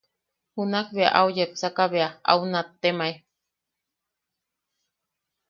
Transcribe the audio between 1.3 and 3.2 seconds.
yepsaka bea, au nattemae: